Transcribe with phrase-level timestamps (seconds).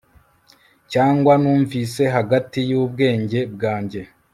[0.91, 4.01] Cyangwa numvise hagati yubwenge bwanjye